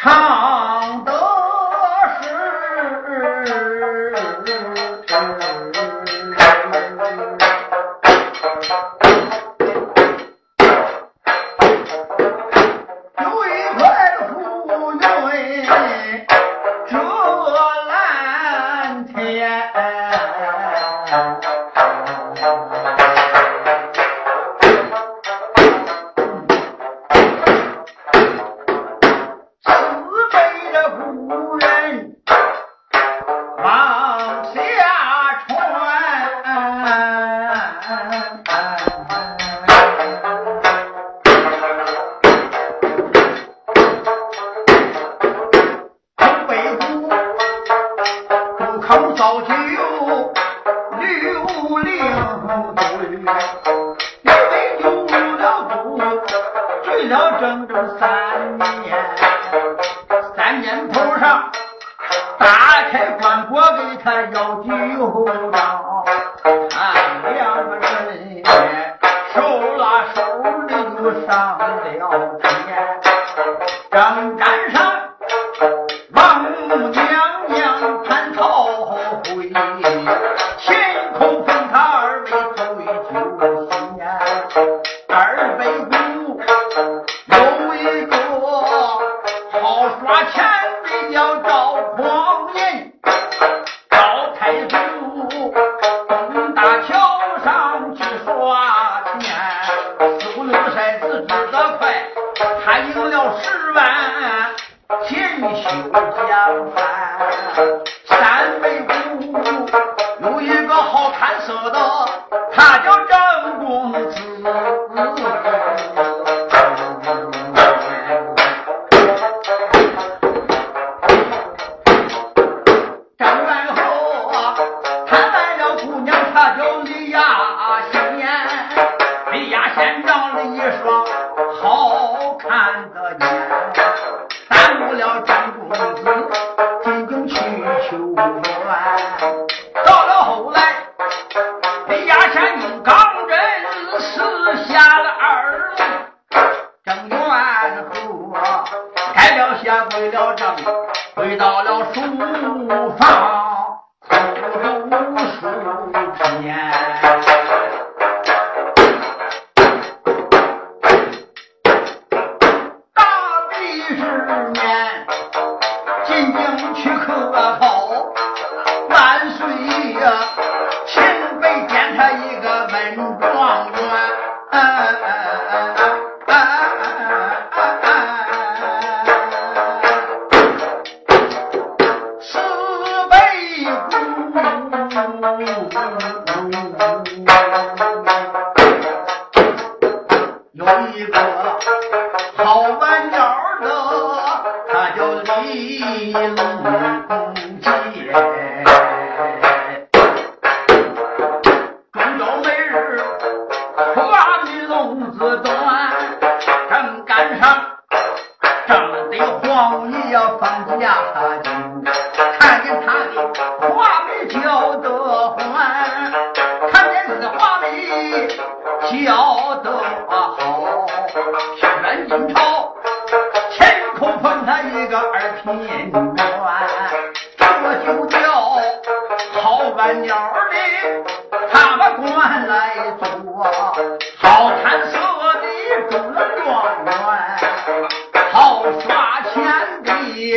[0.00, 0.77] 唱。
[90.08, 90.47] अच्छा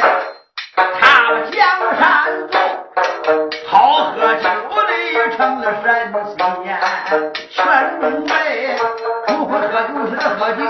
[0.00, 1.58] 踏了江
[1.98, 2.06] 山
[2.40, 2.52] 路，
[3.68, 4.48] 好喝酒
[4.86, 4.90] 的
[5.36, 5.86] 成了神
[6.64, 6.66] 仙。
[7.50, 7.56] 全
[8.00, 8.30] 众们，
[9.26, 10.60] 不会喝酒是喝酒，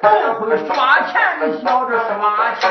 [0.00, 0.06] 不
[0.46, 2.10] 会耍钱的笑着耍
[2.60, 2.68] 钱。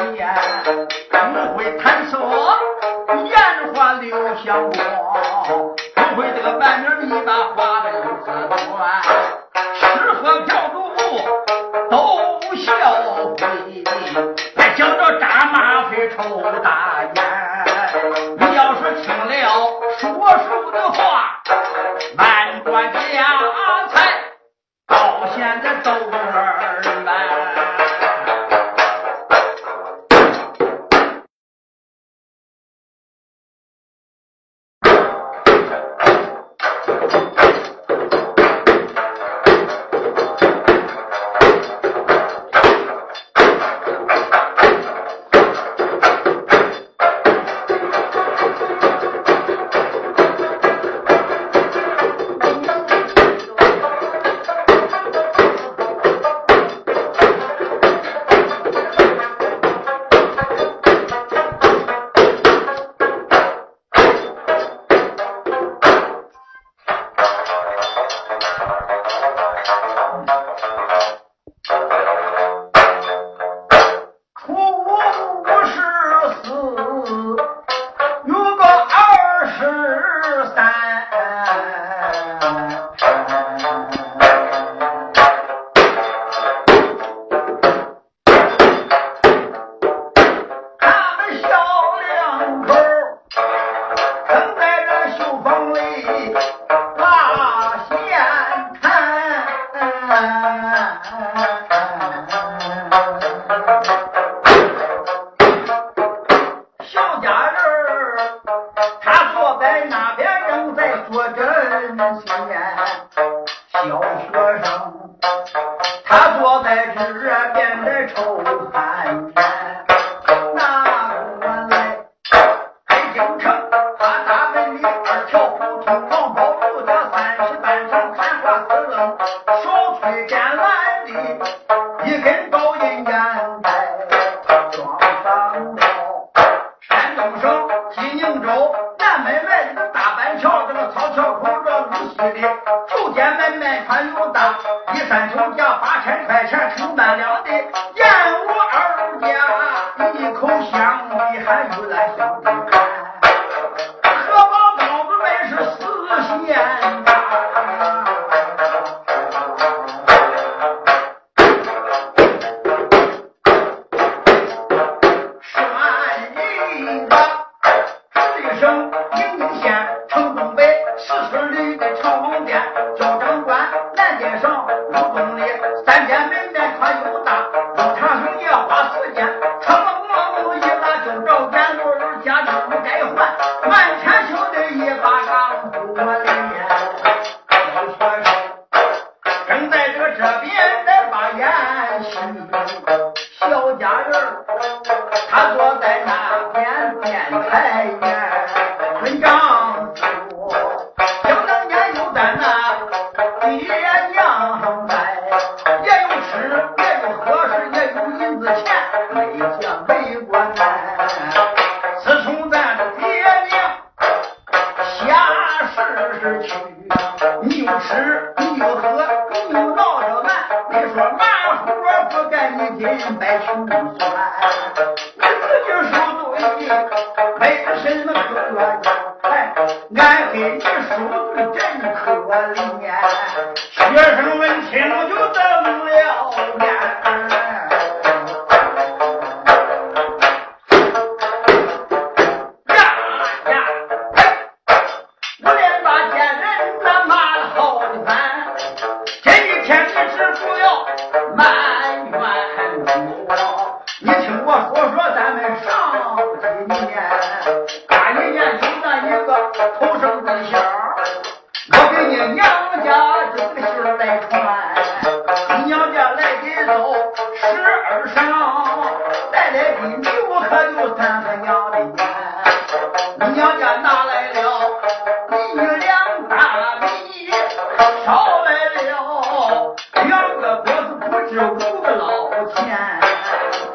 [281.96, 282.77] 老天，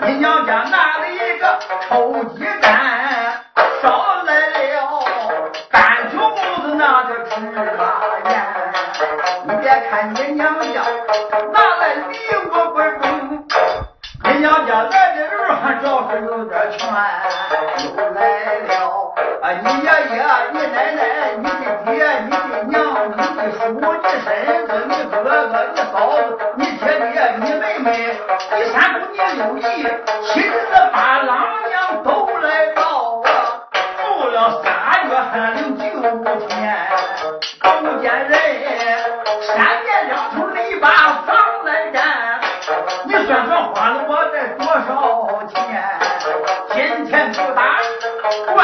[0.01, 0.84] 你娘家那？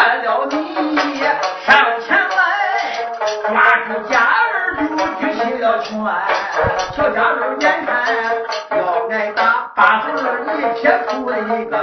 [0.00, 0.56] 为了你
[1.66, 2.40] 上前来
[3.46, 3.50] 抓
[3.86, 4.82] 住家儿就
[5.18, 5.88] 举起了拳
[6.96, 7.90] 小家伙眼看
[8.78, 8.78] 要
[9.10, 10.08] 挨打把儿
[10.56, 11.79] 一撇吐了一个。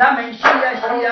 [0.00, 1.10] 咱们洗呀洗呀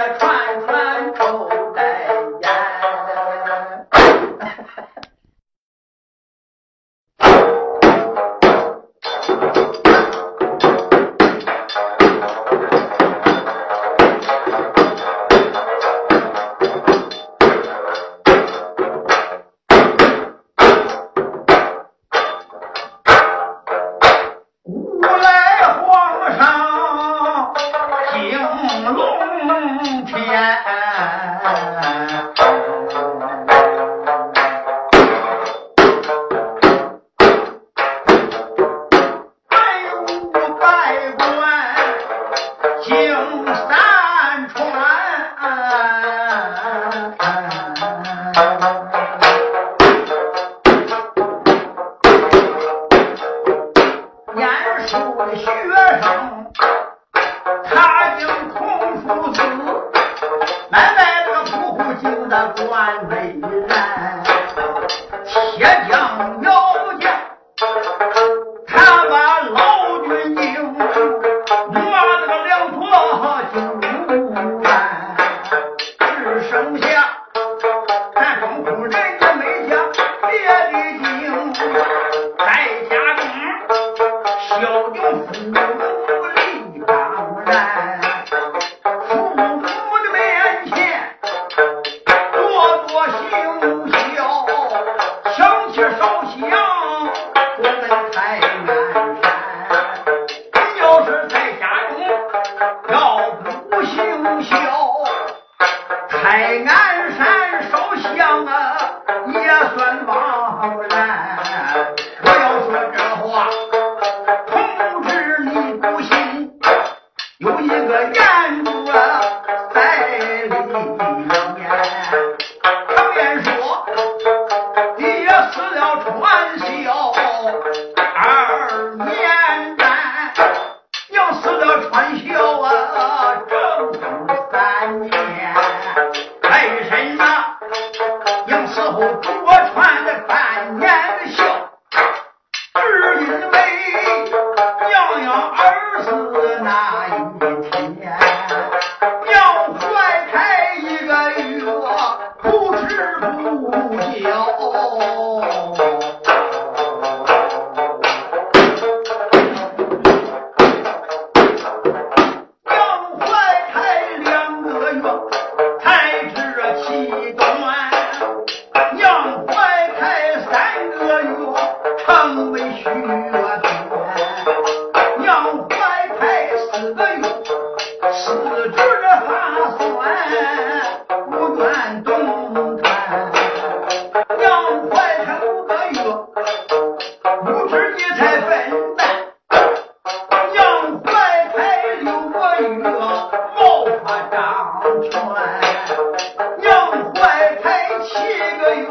[198.19, 198.25] 几
[198.61, 198.87] 个月，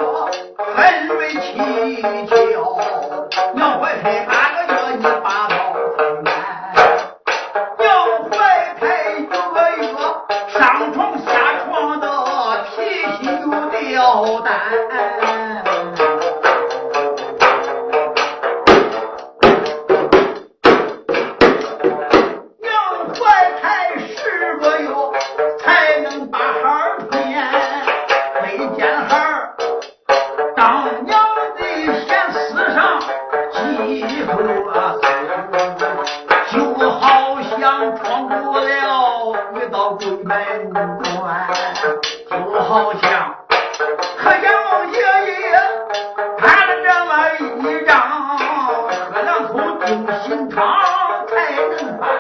[0.76, 1.38] 还没起
[2.30, 2.37] 劲。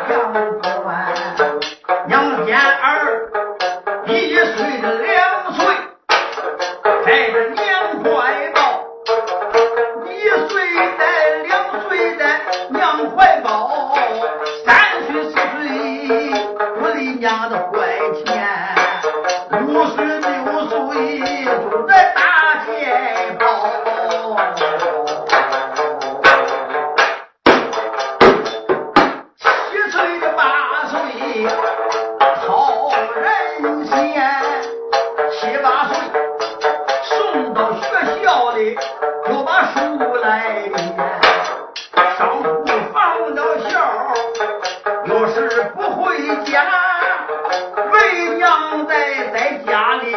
[0.07, 0.46] Come on.
[46.45, 46.65] 家，
[47.91, 48.93] 为娘在
[49.33, 50.15] 在家里，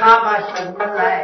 [0.00, 1.15] 他把心来。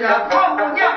[0.00, 0.91] 的这婆母娘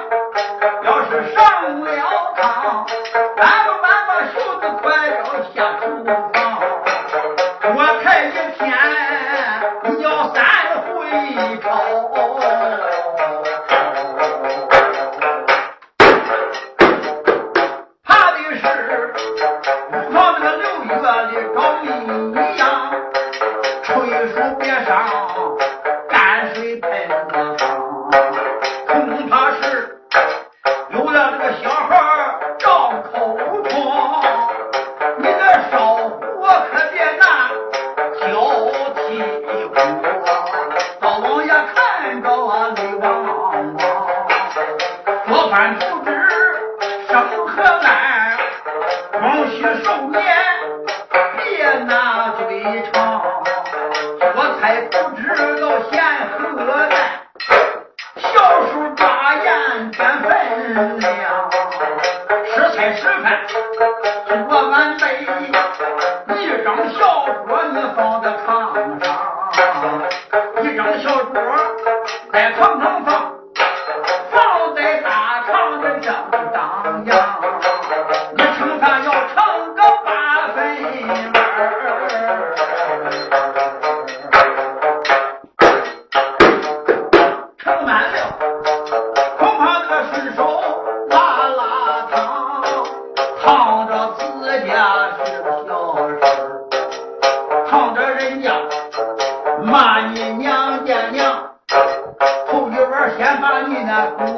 [103.96, 104.35] 把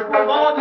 [0.00, 0.51] 上